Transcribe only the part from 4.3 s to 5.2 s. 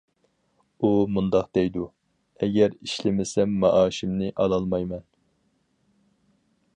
ئالالمايمەن.